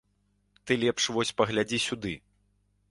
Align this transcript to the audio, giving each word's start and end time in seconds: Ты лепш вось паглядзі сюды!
Ты 0.65 0.71
лепш 0.83 1.03
вось 1.19 1.33
паглядзі 1.43 1.81
сюды! 1.89 2.17